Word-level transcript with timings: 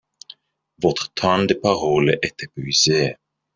Votre 0.81 1.13
temps 1.13 1.43
de 1.45 1.53
parole 1.53 2.17
est 2.23 2.41
épuisé. 2.41 3.17